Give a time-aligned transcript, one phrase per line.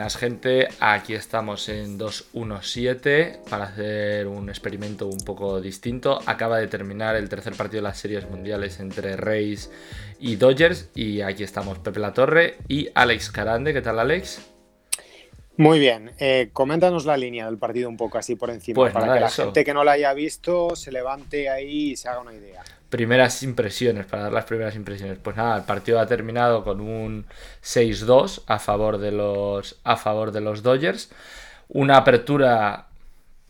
[0.00, 6.20] Buenas gente, aquí estamos en 217 para hacer un experimento un poco distinto.
[6.24, 9.70] Acaba de terminar el tercer partido de las series mundiales entre Rays
[10.18, 13.74] y Dodgers y aquí estamos Pepe La Torre y Alex Carande.
[13.74, 14.40] ¿Qué tal Alex?
[15.58, 19.04] Muy bien, eh, coméntanos la línea del partido un poco así por encima Pues para
[19.04, 19.44] nada, que la eso.
[19.44, 22.62] gente que no la haya visto se levante ahí y se haga una idea.
[22.90, 25.18] Primeras impresiones, para dar las primeras impresiones.
[25.22, 27.24] Pues nada, el partido ha terminado con un
[27.62, 31.10] 6-2 a favor de los a favor de los Dodgers.
[31.68, 32.86] Una apertura,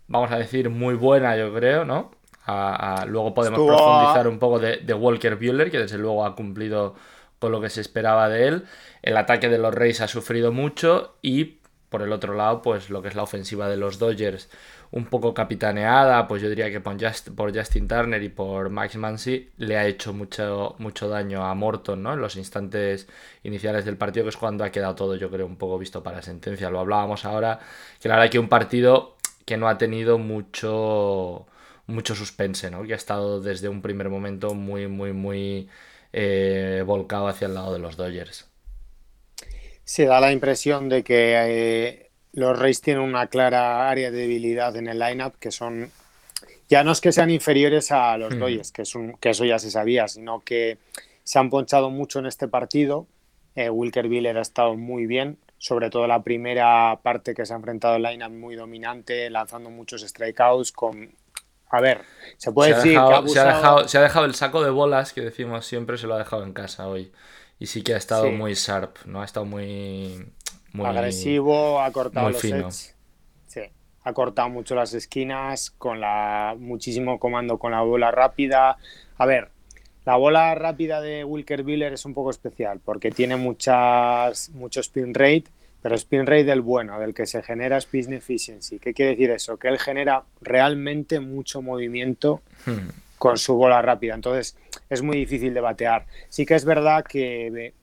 [0.09, 2.11] vamos a decir, muy buena, yo creo, ¿no?
[2.45, 6.25] A- a- luego podemos Estuvo- profundizar un poco de, de Walker Buehler, que desde luego
[6.27, 6.95] ha cumplido
[7.38, 8.65] con lo que se esperaba de él.
[9.01, 11.60] El ataque de los Rays ha sufrido mucho y
[11.91, 14.49] por el otro lado, pues lo que es la ofensiva de los Dodgers,
[14.93, 18.96] un poco capitaneada, pues yo diría que por, Just- por Justin Turner y por Max
[18.96, 22.15] Muncy le ha hecho mucho, mucho daño a Morton, ¿no?
[22.15, 23.09] En los instantes
[23.43, 26.23] iniciales del partido, que es cuando ha quedado todo, yo creo, un poco visto para
[26.23, 26.71] sentencia.
[26.71, 27.61] Lo hablábamos ahora,
[28.01, 31.46] que la verdad que un partido que no ha tenido mucho
[31.87, 32.85] mucho suspense, ¿no?
[32.85, 35.68] Que ha estado desde un primer momento muy, muy, muy
[36.13, 38.49] eh, volcado hacia el lado de los Dodgers.
[39.91, 44.77] Se da la impresión de que eh, los Rays tienen una clara área de debilidad
[44.77, 45.91] en el lineup que son
[46.69, 48.38] ya no es que sean inferiores a los.
[48.38, 50.79] Dodgers, que, es un- que eso ya se sabía, sino que
[51.24, 53.09] se han ponchado mucho en este partido.
[53.57, 57.57] Eh, Wilker Buehler ha estado muy bien, sobre todo la primera parte que se ha
[57.57, 61.11] enfrentado el lineup muy dominante, lanzando muchos strikeouts con
[61.73, 62.02] a ver,
[62.37, 64.34] se puede se, decir que ha dejado, se, ha abusado- dejado, se ha dejado el
[64.37, 67.11] saco de bolas que decimos siempre, se lo ha dejado en casa hoy.
[67.61, 68.31] Y sí que ha estado Sí.
[68.33, 69.22] muy sharp, ¿no?
[69.22, 70.27] Ha estado muy.
[70.72, 72.71] muy agresivo, ha cortado muy los fino.
[72.72, 72.97] sets.
[73.47, 73.61] Sí,
[74.05, 78.77] ha cortado mucho las esquinas, con la muchísimo comando con la bola rápida.
[79.19, 79.50] A ver,
[80.06, 85.13] la bola rápida de Wilker Buehler es un poco especial porque tiene muchas mucho spin
[85.13, 85.45] rate,
[85.83, 88.79] pero spin rate del bueno, del que se genera spin efficiency.
[88.79, 89.57] ¿Qué quiere decir eso?
[89.59, 92.89] Que él genera realmente mucho movimiento Hmm.
[93.21, 94.15] Con su bola rápida.
[94.15, 94.57] Entonces
[94.89, 96.07] es muy difícil de batear.
[96.31, 97.75] Sí que es verdad que, eh,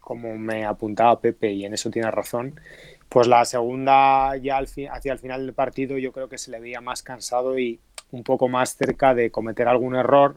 [0.00, 2.60] como me apuntaba Pepe, y en eso tiene razón,
[3.08, 6.60] pues la segunda ya al hacia el final del partido yo creo que se le
[6.60, 7.80] veía más cansado y
[8.10, 10.36] un poco más cerca de cometer algún error.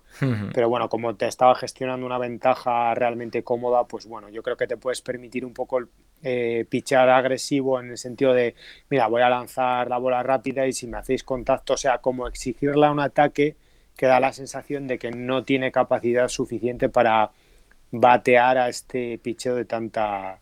[0.53, 4.67] Pero bueno, como te estaba gestionando una ventaja realmente cómoda, pues bueno, yo creo que
[4.67, 5.81] te puedes permitir un poco
[6.23, 8.55] eh, pichar agresivo en el sentido de,
[8.89, 12.25] mira, voy a lanzar la bola rápida y si me hacéis contacto, o sea, como
[12.29, 13.57] exigirle a un ataque
[13.95, 17.31] que da la sensación de que no tiene capacidad suficiente para
[17.91, 20.41] batear a este picheo de tanta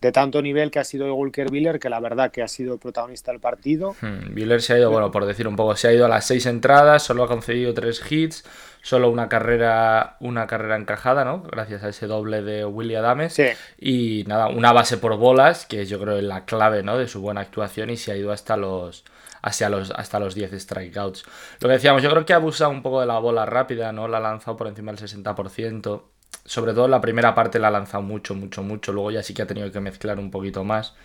[0.00, 2.78] de tanto nivel que ha sido Walker Buehler, que la verdad que ha sido el
[2.78, 3.96] protagonista del partido.
[4.00, 6.46] Hmm, se ha ido, bueno, por decir un poco, se ha ido a las seis
[6.46, 8.44] entradas, solo ha concedido tres hits,
[8.82, 11.42] solo una carrera, una carrera encajada, ¿no?
[11.42, 13.34] Gracias a ese doble de Willy Adames.
[13.34, 13.48] Sí.
[13.78, 16.96] Y nada, una base por bolas, que yo creo es la clave, ¿no?
[16.96, 19.04] De su buena actuación y se ha ido hasta los
[19.40, 21.24] hacia los hasta los 10 strikeouts.
[21.60, 24.06] Lo que decíamos, yo creo que ha abusado un poco de la bola rápida, ¿no?
[24.06, 26.02] La ha lanzado por encima del 60%.
[26.48, 28.92] Sobre todo la primera parte la ha lanzado mucho, mucho, mucho.
[28.92, 30.96] Luego ya sí que ha tenido que mezclar un poquito más,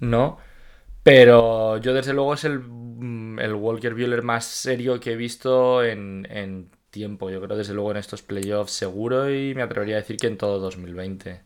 [0.00, 0.38] ¿no?
[1.04, 5.84] Pero yo desde luego es el, mm, el Walker Buehler más serio que he visto
[5.84, 7.30] en, en tiempo.
[7.30, 10.38] Yo creo desde luego en estos playoffs seguro y me atrevería a decir que en
[10.38, 11.42] todo 2020.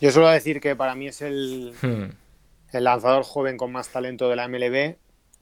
[0.00, 2.12] Yo suelo decir que para mí es el, Hmm.
[2.72, 5.00] el lanzador joven con más talento de la MLB,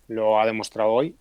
[0.08, 1.19] lo ha demostrado hoy.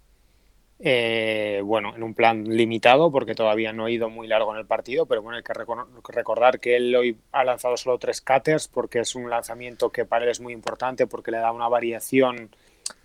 [0.81, 4.65] Eh, bueno, en un plan limitado, porque todavía no ha ido muy largo en el
[4.65, 8.69] partido, pero bueno, hay que recor- recordar que él hoy ha lanzado solo tres cutters,
[8.69, 12.49] porque es un lanzamiento que para él es muy importante, porque le da una variación,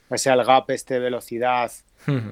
[0.08, 1.72] o sea, el gap este de velocidad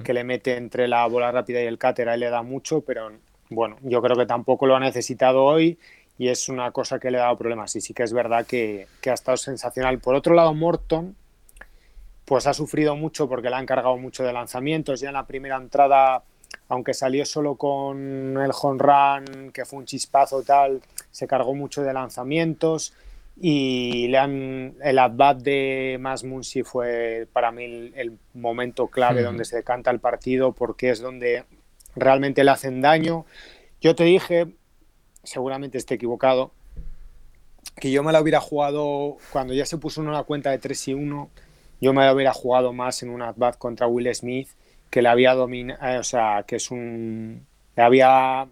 [0.03, 2.81] que le mete entre la bola rápida y el cutter, a él le da mucho,
[2.81, 3.11] pero
[3.49, 5.77] bueno, yo creo que tampoco lo ha necesitado hoy
[6.17, 7.75] y es una cosa que le ha dado problemas.
[7.75, 9.99] Y sí que es verdad que, que ha estado sensacional.
[9.99, 11.15] Por otro lado, Morton,
[12.25, 14.99] pues ha sufrido mucho porque le han cargado mucho de lanzamientos.
[15.01, 16.23] Ya en la primera entrada,
[16.69, 20.81] aunque salió solo con el home run, que fue un chispazo tal,
[21.11, 22.93] se cargó mucho de lanzamientos.
[23.35, 29.21] Y le han, el at-bat de Mas Muncy fue para mí el, el momento clave
[29.21, 29.25] Hmm.
[29.25, 31.43] donde se decanta el partido porque es donde
[31.95, 33.25] realmente le hacen daño.
[33.81, 34.47] Yo te dije,
[35.23, 36.51] seguramente esté equivocado,
[37.79, 40.93] que yo me la hubiera jugado cuando ya se puso una cuenta de 3 y
[40.93, 41.29] 1,
[41.83, 44.49] yo me hubiera jugado más en un at-bat contra Will Smith,
[44.89, 47.45] que le había dominado, o sea, que es un...
[47.75, 48.47] Le había,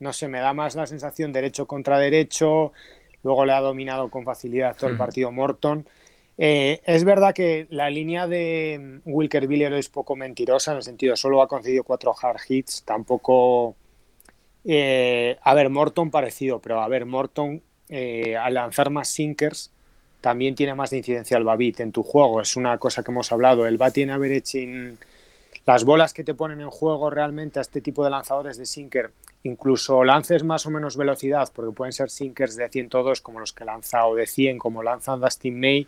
[0.00, 2.72] no sé, me da más la sensación derecho contra derecho,
[3.22, 4.98] luego le ha dominado con facilidad todo el Hmm.
[4.98, 5.86] partido Morton.
[6.38, 11.16] Eh, es verdad que la línea de Wilker Buehler es poco mentirosa, en el sentido,
[11.16, 13.74] solo ha concedido cuatro hard hits, tampoco...
[14.64, 19.72] eh, a ver, Morton parecido, pero a ver, Morton eh, al lanzar más sinkers
[20.26, 22.40] también tiene más de incidencia el Babit en tu juego.
[22.40, 23.64] Es una cosa que hemos hablado.
[23.64, 24.96] El batting average
[25.64, 29.12] las bolas que te ponen en juego realmente a este tipo de lanzadores de sinker,
[29.44, 33.64] incluso lances más o menos velocidad, porque pueden ser sinkers de 102 como los que
[33.64, 35.86] lanza o de 100 como lanza Dustin May,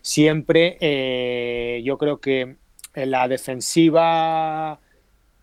[0.00, 2.56] siempre eh, yo creo que
[2.94, 4.80] en la defensiva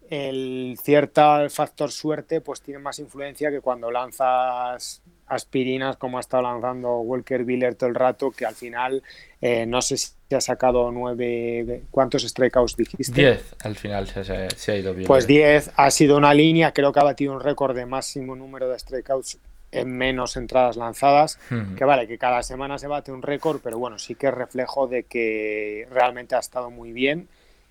[0.10, 6.44] el cierto factor suerte pues tiene más influencia que cuando lanzas aspirinas como ha estado
[6.44, 9.04] lanzando Walker Biller todo el rato, que al final
[9.42, 13.14] eh, no sé si ha sacado nueve, ¿cuántos strikeouts dijiste?
[13.14, 15.08] Diez al final se, ha ido bien.
[15.08, 18.70] Pues diez ha sido una línea, creo que ha batido un récord de máximo número
[18.70, 19.38] de strikeouts
[19.72, 21.40] en menos entradas lanzadas,
[21.76, 24.88] que vale, que cada semana se bate un récord, pero bueno, sí que es reflejo
[24.88, 27.28] de que realmente ha estado muy bien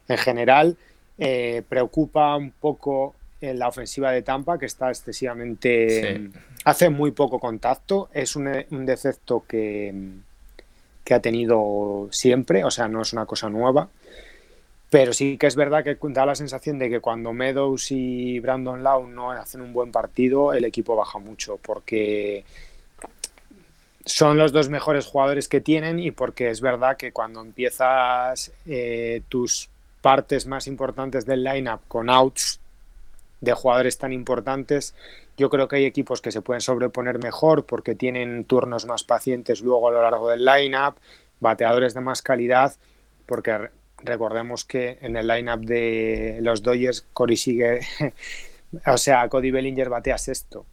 [0.08, 0.76] en general.
[1.18, 6.30] Eh, preocupa un poco en la ofensiva de Tampa, que está excesivamente...
[6.64, 8.46] Hace muy poco contacto, es un,
[8.86, 9.92] defecto que,
[11.04, 13.88] que ha tenido siempre, o sea, no es una cosa nueva.
[14.92, 18.82] Pero sí que es verdad que da la sensación de que cuando Meadows y Brandon
[18.82, 22.44] Lau no hacen un buen partido, el equipo baja mucho, porque
[24.04, 29.22] son los dos mejores jugadores que tienen y porque es verdad que cuando empiezas eh,
[29.28, 29.70] tus
[30.02, 32.60] partes más importantes del lineup con outs
[33.42, 34.94] de jugadores tan importantes,
[35.36, 39.60] yo creo que hay equipos que se pueden sobreponer mejor porque tienen turnos más pacientes
[39.60, 40.94] luego a lo largo del lineup,
[41.40, 42.74] bateadores de más calidad,
[43.26, 43.68] porque
[43.98, 47.80] recordemos que en el lineup de los Dodgers Cory sigue,
[48.86, 50.64] o sea, Cody Bellinger batea sexto.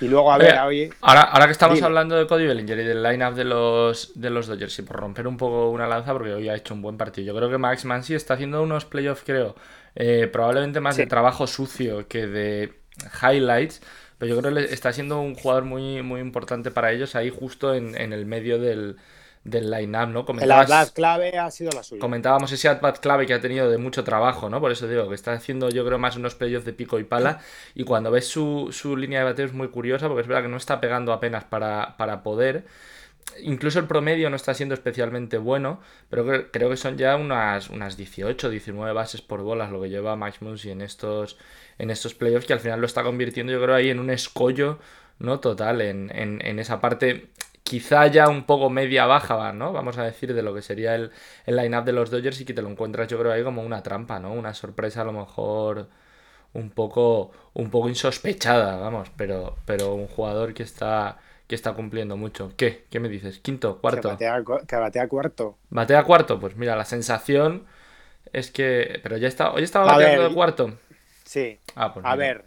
[0.00, 3.34] Y luego, a ver, ahora, ahora que estamos hablando de Cody Bellinger y del lineup
[3.34, 6.56] de los, de los Dodgers, y por romper un poco una lanza, porque hoy ha
[6.56, 9.54] hecho un buen partido, yo creo que Max Mansi está haciendo unos playoffs, creo,
[9.94, 12.72] eh, probablemente más de trabajo sucio que de
[13.22, 13.82] highlights,
[14.18, 17.74] pero yo creo que está siendo un jugador muy, muy importante para ellos ahí justo
[17.74, 18.96] en, el medio del,
[19.44, 20.24] del line-up, ¿no?
[20.24, 22.00] Comentabas, el clave ha sido la suya.
[22.00, 24.60] Comentábamos ese at clave que ha tenido de mucho trabajo, ¿no?
[24.60, 27.40] Por eso digo que está haciendo yo creo más unos playoffs de pico y pala
[27.74, 30.48] y cuando ves su, su línea de bateo es muy curiosa porque es verdad que
[30.48, 32.64] no está pegando apenas para, para poder
[33.40, 35.80] incluso el promedio no está siendo especialmente bueno,
[36.10, 40.16] pero creo que son ya unas, unas 18, 19 bases por bolas lo que lleva
[40.16, 41.38] Max Muncy en estos,
[41.78, 44.78] en estos playoffs, que al final lo está convirtiendo, yo creo, ahí en un escollo
[45.18, 45.40] ¿no?
[45.40, 47.28] total en, en, esa parte
[47.62, 49.72] quizá ya un poco media baja, ¿no?
[49.72, 51.10] Vamos a decir, de lo que sería el,
[51.46, 53.82] el line-up de los Dodgers y que te lo encuentras, yo creo, ahí como una
[53.82, 54.32] trampa, ¿no?
[54.32, 55.88] Una sorpresa a lo mejor
[56.54, 61.18] un poco, un poco insospechada, vamos, pero, pero un jugador que está
[61.52, 62.54] que está cumpliendo mucho.
[62.56, 62.84] ¿Qué?
[62.88, 63.38] ¿Qué me dices?
[63.40, 63.78] ¿Quinto?
[63.78, 64.16] ¿Cuarto?
[64.16, 64.26] Que
[64.76, 65.58] batea, cuarto.
[65.68, 66.40] ¿Batea cuarto?
[66.40, 67.66] Pues mira, la sensación
[68.32, 69.00] es que.
[69.02, 69.52] Pero ya está.
[69.52, 70.78] Hoy estaba bateando de cuarto.
[71.24, 71.58] Sí.
[71.74, 72.46] Ah, pues a ver.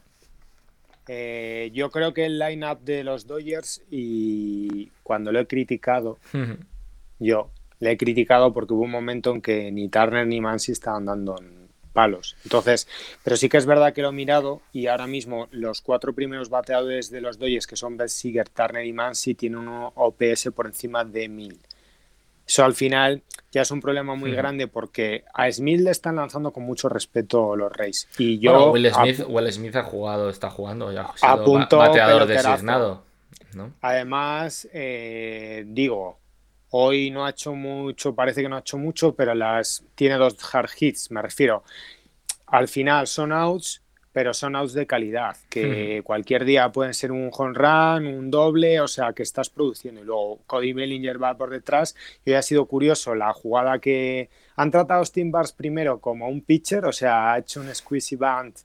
[1.08, 6.18] Eh, yo creo que el line-up de los Dodgers y cuando lo he criticado,
[7.20, 11.06] yo le he criticado porque hubo un momento en que ni Turner ni Mansi estaban
[11.06, 11.38] dando
[11.96, 12.36] palos.
[12.44, 12.88] Entonces,
[13.24, 16.50] pero sí que es verdad que lo he mirado y ahora mismo los cuatro primeros
[16.50, 20.68] bateadores de los Dodgers, que son Beth Seeger, Turner y Mansi, tienen un OPS por
[20.68, 21.60] encima de 1000.
[22.46, 26.52] Eso al final ya es un problema muy grande porque a Smith le están lanzando
[26.52, 28.08] con mucho respeto los Reyes.
[28.20, 28.72] Y yo.
[28.72, 28.92] Will,
[29.52, 33.04] Smith, ha jugado, está jugando, ya ha sido bateador designado.
[33.82, 36.20] Además, eh, digo,
[36.72, 40.38] Hoy no ha hecho mucho, parece que no ha hecho mucho, pero las tiene dos
[40.54, 41.64] hard hits, me refiero.
[42.48, 43.82] Al final son outs,
[44.12, 48.80] pero son outs de calidad, que cualquier día pueden ser un home run, un doble,
[48.80, 50.02] o sea, que estás produciendo.
[50.02, 51.96] Y luego Cody Bellinger va por detrás.
[52.24, 56.30] Y hoy ha sido curioso la jugada que han tratado a Steam Bars primero como
[56.30, 58.56] un pitcher, o sea, ha hecho un squeezy band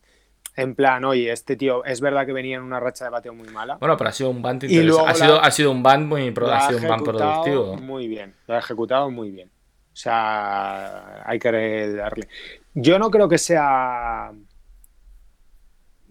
[0.57, 3.49] en plan, oye, este tío es verdad que venía en una racha de bateo muy
[3.49, 3.77] mala.
[3.77, 6.79] Bueno, pero ha sido un band ha, sido, ha sido un band muy ha sido
[6.81, 7.77] un band productivo.
[7.77, 9.51] Muy bien, lo ha ejecutado muy bien.
[9.93, 12.29] O sea, hay que darle.
[12.75, 14.33] Yo no creo que sea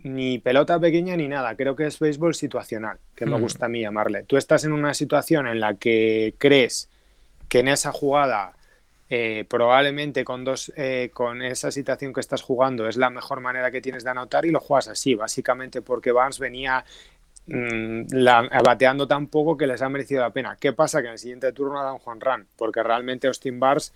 [0.04, 1.56] ni pelota pequeña ni nada.
[1.56, 3.42] Creo que es béisbol situacional, que me mm.
[3.42, 4.24] gusta a mí llamarle.
[4.24, 6.90] Tú estás en una situación en la que crees
[7.48, 8.54] que en esa jugada
[9.12, 13.72] eh, probablemente con, dos, eh, con esa situación que estás jugando es la mejor manera
[13.72, 16.86] que tienes de anotar y lo juegas así, básicamente porque Vance venía
[17.48, 18.04] mm,
[18.64, 20.58] bateando tan poco que les ha merecido la pena.
[20.60, 21.02] ¿Qué pasa?
[21.02, 23.94] Que en el siguiente turno da un Juan Run, porque realmente Austin Bars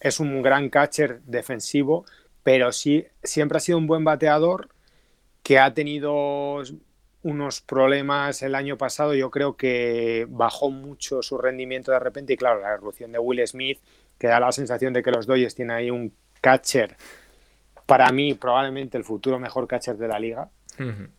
[0.00, 2.06] es un gran catcher defensivo,
[2.42, 4.70] pero sí siempre ha sido un buen bateador
[5.42, 6.62] que ha tenido
[7.22, 9.14] unos problemas el año pasado.
[9.14, 13.46] Yo creo que bajó mucho su rendimiento de repente y claro, la erupción de Will
[13.46, 13.80] Smith
[14.18, 16.96] que da la sensación de que los Dodgers tienen ahí un catcher,
[17.86, 20.50] para mí probablemente el futuro mejor catcher de la liga,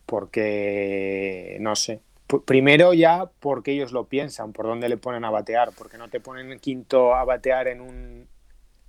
[0.06, 2.00] porque no sé,
[2.44, 6.20] primero ya porque ellos lo piensan, por dónde le ponen a batear, porque no te
[6.20, 8.28] ponen quinto a batear en un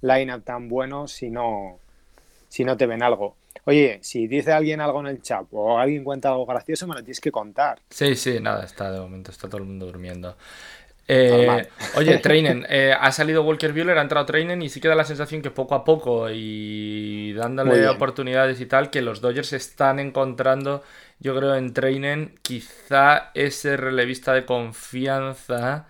[0.01, 1.79] line-up tan bueno si no,
[2.47, 3.35] si no te ven algo.
[3.65, 7.01] Oye, si dice alguien algo en el chat o alguien cuenta algo gracioso, me lo
[7.01, 7.79] tienes que contar.
[7.89, 10.37] Sí, sí, nada, está de momento, está todo el mundo durmiendo.
[11.11, 15.03] Eh, oye, Trainen, eh, ha salido Walker Buehler, ha entrado Trainen y sí queda la
[15.03, 20.83] sensación que poco a poco y dándole oportunidades y tal, que los Dodgers están encontrando,
[21.19, 25.87] yo creo, en Trainen quizá ese relevista de confianza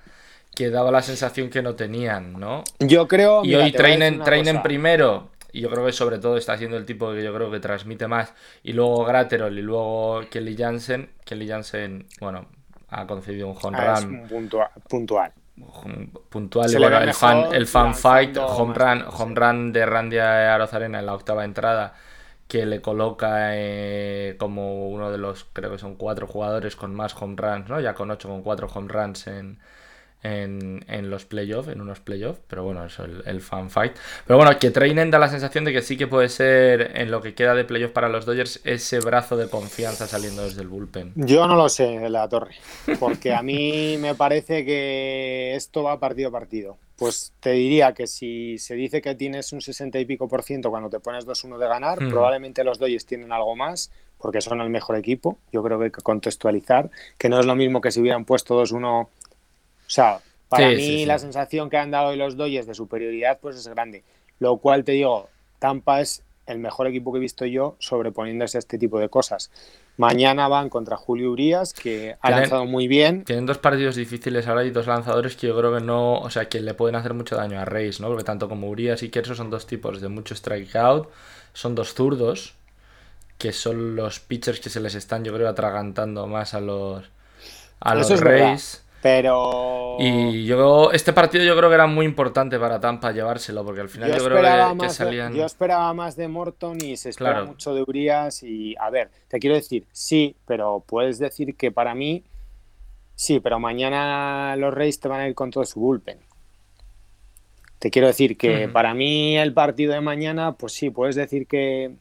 [0.55, 2.63] que daba la sensación que no tenían, ¿no?
[2.79, 3.43] Yo creo...
[3.43, 7.11] Y hoy Trainen, Trainen primero, y yo creo que sobre todo está siendo el tipo
[7.11, 8.33] que yo creo que transmite más,
[8.63, 12.47] y luego Graterol y luego Kelly Jansen, Kelly Jansen, bueno,
[12.89, 14.27] ha concedido un home ah, run.
[14.27, 14.69] puntual.
[14.87, 15.31] puntual.
[16.29, 20.99] Puntual, y bueno, el fan, el fan fight, home run, home run de Randy Arozarena
[20.99, 21.95] en la octava entrada,
[22.47, 27.13] que le coloca eh, como uno de los, creo que son cuatro jugadores con más
[27.21, 27.81] home runs, ¿no?
[27.81, 29.59] Ya con ocho, con cuatro home runs en,
[30.21, 33.93] en, en los playoffs, en unos playoffs, pero bueno, eso, el, el, fan fight.
[34.27, 37.21] Pero bueno, que Trainen da la sensación de que sí que puede ser, en lo
[37.21, 41.13] que queda de playoffs para los Dodgers, ese brazo de confianza saliendo desde el bullpen.
[41.15, 42.55] Yo no lo sé, la torre,
[42.99, 46.77] porque a mí me parece que esto va partido a partido.
[46.97, 50.69] Pues te diría que si se dice que tienes un 60 y pico por ciento
[50.69, 54.69] cuando te pones 2-1 de ganar, probablemente los Dodgers tienen algo más, porque son el
[54.69, 55.37] mejor equipo.
[55.53, 58.61] Yo creo que hay que contextualizar, que no es lo mismo que si hubieran puesto
[58.61, 59.07] 2-1
[59.89, 60.19] o sea,
[60.49, 64.03] para mí la sensación que han dado los Dodgers de superioridad pues es grande.
[64.37, 68.59] Lo cual te digo, Tampa es el mejor equipo que he visto yo sobreponiéndose a
[68.59, 69.49] este tipo de cosas.
[69.97, 73.23] Mañana van contra Julio Urias, que ha lanzado muy bien.
[73.25, 76.47] Tienen dos partidos difíciles ahora y dos lanzadores que yo creo que no, o sea,
[76.47, 78.09] que le pueden hacer mucho daño a Reyes, ¿no?
[78.09, 81.09] Porque tanto como Urias y Kerso son dos tipos de mucho strikeout,
[81.53, 82.53] son dos zurdos,
[83.39, 87.09] que son los pitchers que se les están, yo creo, atragantando más a los,
[87.79, 88.83] a los Reyes.
[89.01, 89.95] Pero.
[89.99, 93.89] Y yo este partido yo creo que era muy importante para Tampa llevárselo, porque al
[93.89, 95.33] final yo, creo que, salían.
[95.33, 98.43] yo esperaba más de Morton y se espera mucho de Urias.
[98.43, 102.23] Y a ver, te quiero decir, sí, pero puedes decir que para mí.
[103.15, 106.19] Sí, pero mañana los Reyes te van a ir con todo su bullpen.
[107.77, 111.91] Te quiero decir que para mí el partido de mañana, pues sí, puedes decir que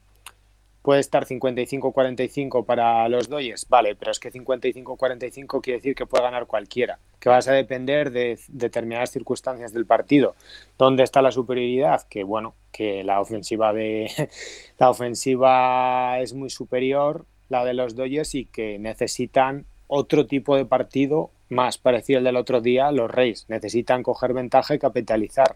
[0.81, 6.23] puede estar 55-45 para los Dodgers, vale, pero es que 55-45 quiere decir que puede
[6.23, 10.35] ganar cualquiera, que vas a depender de determinadas circunstancias del partido.
[10.77, 12.07] ¿Dónde está la superioridad?
[12.09, 14.09] Que bueno, que la ofensiva de
[14.79, 20.65] la ofensiva es muy superior, la de los Dodgers y que necesitan otro tipo de
[20.65, 25.55] partido más parecido al del otro día, los Reyes necesitan coger ventaja y capitalizar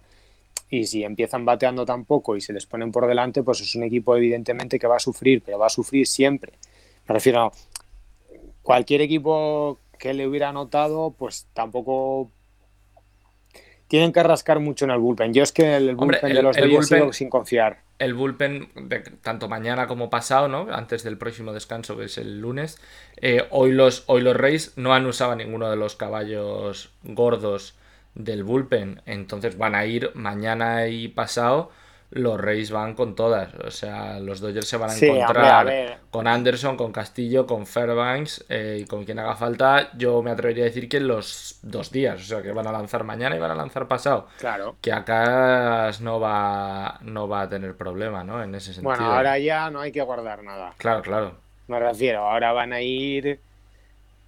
[0.74, 3.84] y si empiezan bateando tan poco y se les ponen por delante, pues es un
[3.84, 6.54] equipo evidentemente que va a sufrir, pero va a sufrir siempre.
[7.08, 7.52] Me refiero a
[8.64, 12.32] cualquier equipo que le hubiera anotado, pues tampoco
[13.88, 15.32] tienen que rascar mucho en el bullpen.
[15.36, 17.82] Yo es que el bullpen de los el sin confiar.
[18.00, 20.74] El bullpen, de, tanto mañana como pasado, ¿no?
[20.74, 22.80] Antes del próximo descanso, que es el lunes,
[23.22, 27.76] eh, hoy, los, hoy los Reyes no han usado ninguno de los caballos gordos
[28.16, 29.02] del bullpen.
[29.06, 31.72] Entonces van a ir mañana y pasado.
[32.12, 33.56] Los Reyes van con todas.
[33.56, 38.82] O sea, los Dodgers se van a encontrar con Anderson, con Castillo, con Fairbanks eh,
[38.82, 39.90] y con quien haga falta.
[39.98, 42.22] Yo me atrevería a decir que los dos días.
[42.22, 44.28] O sea, que van a lanzar mañana y van a lanzar pasado.
[44.38, 44.76] Claro.
[44.80, 48.44] Que acá no va, no va a tener problema, ¿no?
[48.44, 48.92] En ese sentido.
[48.92, 50.76] Bueno, ahora ya no hay que guardar nada.
[50.78, 51.38] Claro, claro.
[51.68, 53.40] Me refiero, ahora van a ir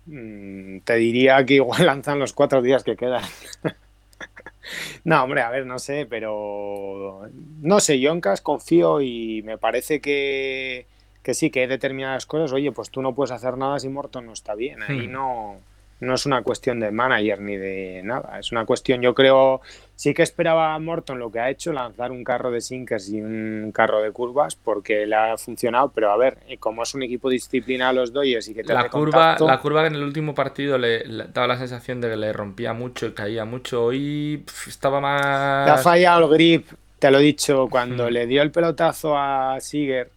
[0.06, 3.24] Mm, te diría que igual lanzan los cuatro días que quedan.
[5.04, 7.30] no, hombre, a ver, no sé, pero
[7.62, 10.88] no sé, yo en Cas confío y me parece que,
[11.24, 12.52] que sí, que hay determinadas cosas.
[12.54, 14.84] Oye, pues tú no puedes hacer nada si Morton no está bien.
[14.84, 15.12] Ahí hmm.
[15.12, 15.60] no,
[16.02, 18.40] no es una cuestión de manager ni de nada.
[18.40, 19.62] Es una cuestión, yo creo,
[19.96, 23.22] sí que esperaba a Morton lo que ha hecho, lanzar un carro de sinkers y
[23.22, 27.30] un carro de curvas, porque le ha funcionado, pero a ver, como es un equipo
[27.30, 31.04] disciplinado los Dodgers y que te la curva La curva en el último partido le,
[31.34, 35.66] daba la sensación de que le rompía mucho y caía mucho, hoy estaba más...
[35.66, 36.68] Le ha fallado el grip,
[37.00, 40.10] te lo he dicho, cuando le dio el pelotazo a Siger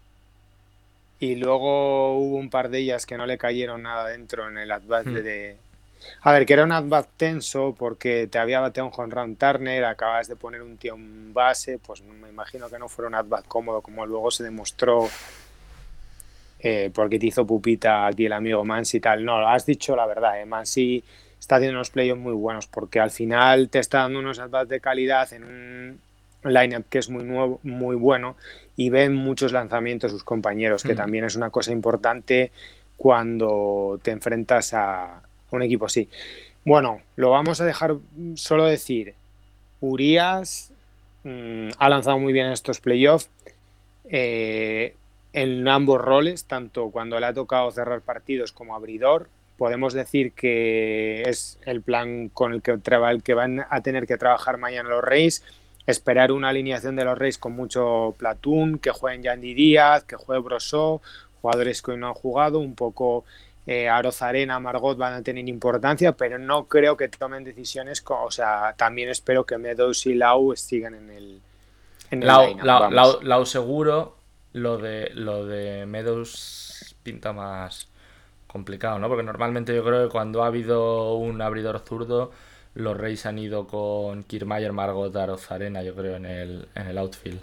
[1.20, 4.70] y luego hubo un par de ellas que no le cayeron nada dentro en el
[4.70, 5.56] advance de
[6.22, 10.28] a ver, que era un at tenso porque te había bateado un jonrón Turner, acabas
[10.28, 13.80] de poner un tío en base, pues me imagino que no fuera un at cómodo
[13.82, 15.08] como luego se demostró
[16.60, 19.24] eh, porque te hizo pupita aquí el amigo Mansi y tal.
[19.24, 20.44] No, has dicho la verdad, eh.
[20.44, 21.04] Mansi
[21.38, 24.80] está haciendo unos playoffs muy buenos porque al final te está dando unos at de
[24.80, 26.00] calidad en un
[26.44, 28.36] lineup que es muy nuevo, muy bueno
[28.76, 30.96] y ven muchos lanzamientos sus compañeros, que mm.
[30.96, 32.52] también es una cosa importante
[32.96, 36.08] cuando te enfrentas a, un equipo así.
[36.64, 37.96] Bueno, lo vamos a dejar
[38.34, 39.14] solo decir.
[39.80, 40.72] Urias
[41.24, 43.30] mm, ha lanzado muy bien en estos playoffs.
[44.10, 44.94] Eh,
[45.32, 49.28] en ambos roles, tanto cuando le ha tocado cerrar partidos como abridor.
[49.56, 52.78] Podemos decir que es el plan con el que,
[53.24, 55.44] que van a tener que trabajar mañana los Reyes.
[55.86, 60.42] Esperar una alineación de los Reyes con mucho platón, que jueguen Yandy Díaz, que juegue
[60.42, 61.00] Brosó,
[61.40, 63.24] jugadores que hoy no han jugado, un poco
[63.70, 68.02] eh, Arozarena, Margot van a tener importancia, pero no creo que tomen decisiones.
[68.08, 71.40] o sea, también espero que Meadows y Lau sigan en el.
[72.10, 72.56] En Lau,
[73.20, 74.16] Lau, seguro,
[74.54, 77.88] lo de, lo de Meadows pinta más
[78.46, 79.06] complicado, ¿no?
[79.08, 82.32] Porque normalmente yo creo que cuando ha habido un abridor zurdo,
[82.72, 87.42] los Reyes han ido con Kiermaier, Margot, Arozarena, yo creo, en el, en el outfield.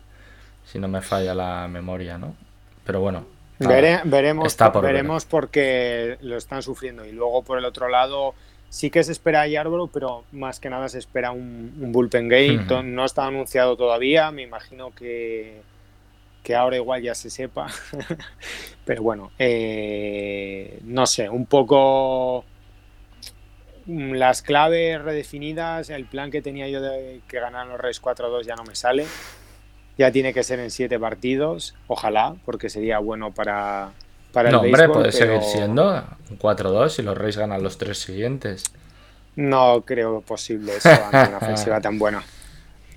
[0.65, 2.35] Si no me falla la memoria, ¿no?
[2.83, 7.05] Pero bueno, veremos veremos porque lo están sufriendo.
[7.05, 8.33] Y luego por el otro lado,
[8.69, 12.65] sí que se espera a Yarborough, pero más que nada se espera un, bullpen game.
[12.83, 15.61] No está anunciado todavía, me imagino que,
[16.43, 17.67] que ahora igual ya se sepa.
[18.85, 22.45] pero bueno, eh, no sé, un poco
[23.87, 28.55] las claves redefinidas, el plan que tenía yo de que ganaran los Reyes 4-2 ya
[28.55, 29.05] no me sale
[29.97, 33.91] ya tiene que ser en siete partidos, ojalá, porque sería bueno para,
[34.33, 37.97] para el No, hombre, puede seguir siendo un 4-2 y los Reyes ganan los tres
[37.99, 38.63] siguientes.
[39.35, 42.23] No creo posible eso una ofensiva tan buena.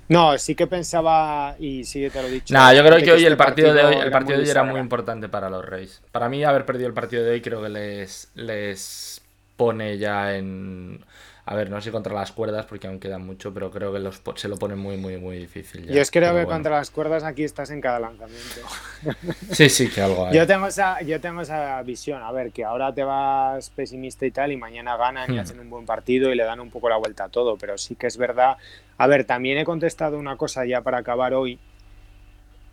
[0.08, 2.54] No, sí que pensaba, y sí te lo he dicho.
[2.54, 4.64] No, yo creo que, hoy este el partido, de hoy, el partido de hoy era
[4.64, 6.00] muy importante para los Reyes.
[6.12, 9.20] Para mí, haber perdido el partido de hoy creo que les, les
[9.56, 11.04] pone ya en
[11.50, 14.20] a ver, no sé contra las cuerdas porque aún queda mucho, pero creo que los,
[14.34, 15.86] se lo pone muy, muy, muy difícil.
[15.86, 15.94] Ya.
[15.94, 18.60] Yo es creo que contra las cuerdas aquí estás en cada lanzamiento.
[19.52, 20.36] Sí, sí, que algo hay.
[20.36, 24.30] Yo tengo, esa, yo tengo esa visión, a ver, que ahora te vas pesimista y
[24.30, 25.40] tal y mañana ganan y hmm.
[25.40, 27.94] hacen un buen partido y le dan un poco la vuelta a todo, pero sí
[27.94, 28.58] que es verdad.
[28.98, 31.58] A ver, también he contestado una cosa ya para acabar hoy.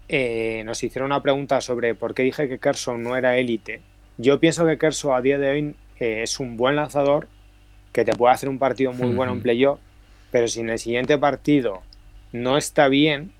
[0.09, 3.79] Eh, nos hicieron una pregunta sobre por qué dije que Kerson no era élite.
[4.17, 7.29] Yo pienso que Kerson a día de hoy eh, es un buen lanzador,
[7.95, 9.79] que te puede hacer un partido muy bueno en playoff,
[10.29, 11.81] pero si en el siguiente partido
[12.33, 13.31] no está bien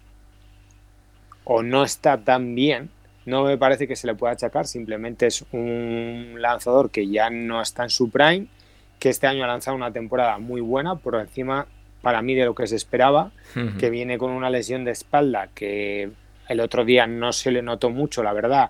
[1.43, 2.89] o no está tan bien,
[3.25, 7.61] no me parece que se le pueda achacar, simplemente es un lanzador que ya no
[7.61, 8.47] está en su prime,
[8.97, 11.67] que este año ha lanzado una temporada muy buena, por encima
[12.01, 13.31] para mí de lo que se esperaba,
[13.77, 16.11] que viene con una lesión de espalda que
[16.47, 18.69] el otro día no se le notó mucho, la verdad,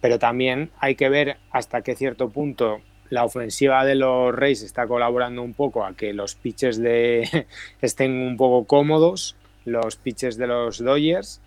[0.00, 4.86] pero también hay que ver hasta qué cierto punto la ofensiva de los Reyes está
[4.86, 7.46] colaborando un poco a que los pitches de
[7.80, 11.40] estén un poco cómodos, los pitches de los Dodgers.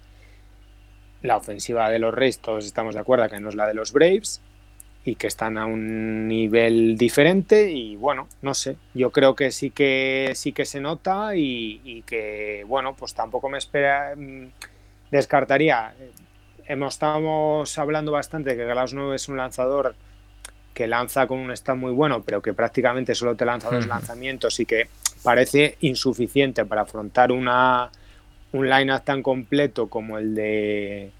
[1.21, 3.91] La ofensiva de los Reyes, todos estamos de acuerdo que no es la de los
[3.91, 4.41] Braves
[5.03, 9.71] y que están a un nivel diferente y bueno, no sé, yo creo que sí
[9.71, 14.47] que sí que se nota y, que bueno, pues tampoco me espera mm,
[15.11, 15.93] descartaría.
[16.65, 19.95] Hemos estamos hablando bastante que Glasnow es un lanzador
[20.79, 24.61] que lanza con un stand muy bueno, pero que prácticamente solo te lanza dos lanzamientos
[24.61, 24.87] y que
[25.21, 27.89] parece insuficiente para afrontar una,
[28.53, 31.11] un line-up tan completo como el de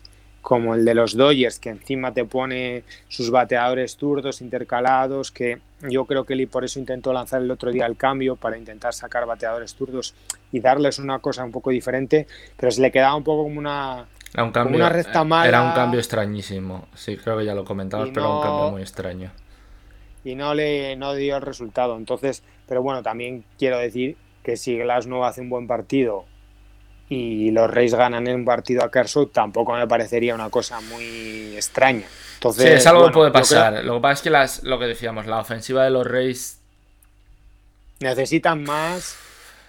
[0.41, 6.05] como el de los Dodgers, que encima te pone sus bateadores zurdos intercalados, que yo
[6.05, 9.25] creo que él por eso intentó lanzar el otro día el cambio para intentar sacar
[9.25, 10.15] bateadores zurdos
[10.53, 14.05] y darles una cosa un poco diferente, pero se le quedaba un poco como una,
[14.33, 15.49] era un cambio, una recta mala.
[15.49, 16.87] Era un cambio extrañísimo.
[16.95, 19.31] Sí, creo que ya lo comentabas, pero era un cambio muy extraño
[20.23, 21.97] y no le no dio el resultado.
[21.97, 26.25] Entonces, pero bueno, también quiero decir que si Glasnow hace un buen partido
[27.09, 31.55] y los Reyes ganan en un partido a Kershaw, tampoco me parecería una cosa muy
[31.55, 32.05] extraña.
[32.35, 33.83] Entonces, sí, es algo que puede pasar.
[33.83, 36.61] Lo que pasa es que las, lo que decíamos, la ofensiva de los Reyes
[37.99, 39.17] necesitan más,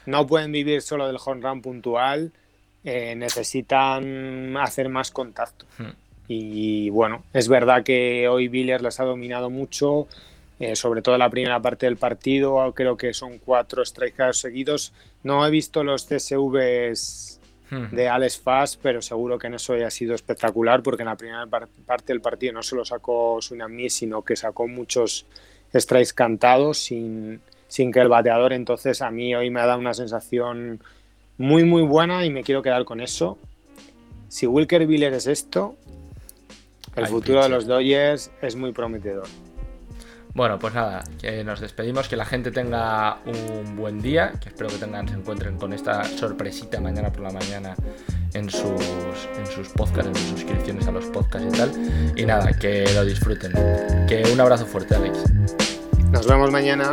[0.07, 2.33] no pueden vivir solo del home run puntual,
[2.85, 5.67] eh, necesitan hacer más contacto.
[5.79, 5.91] Hmm.
[6.29, 10.07] Y bueno, es verdad que hoy Villiers les ha dominado mucho,
[10.61, 14.93] eh, sobre todo la primera parte del partido, creo que son cuatro strikes seguidos.
[15.23, 17.41] No he visto los CSVs
[17.93, 21.47] de Alex Fass, pero seguro que en eso ha sido espectacular, porque en la primera
[21.47, 25.25] parte del partido no solo sacó Sunami, sino que sacó muchos
[25.75, 29.95] strikes cantados sin, sin que el bateador, entonces a mí hoy me ha dado una
[29.95, 30.81] sensación
[31.39, 33.39] muy muy buena y me quiero quedar con eso.
[34.29, 35.77] Si Wilker Villers es esto,
[36.97, 39.27] el futuro de los Dodgers es muy prometedor.
[40.33, 44.71] Bueno, pues nada, que nos despedimos, que la gente tenga un buen día, que espero
[44.71, 47.75] que tengan, se encuentren con esta sorpresita mañana por la mañana
[48.35, 52.13] en sus, en sus podcasts, en sus suscripciones a los podcasts y tal.
[52.17, 53.53] Y nada, que lo disfruten.
[54.07, 55.19] Que un abrazo fuerte, Alex.
[56.11, 56.93] Nos vemos mañana.